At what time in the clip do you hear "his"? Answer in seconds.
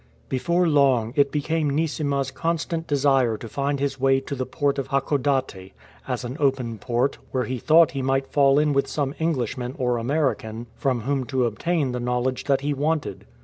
3.79-3.99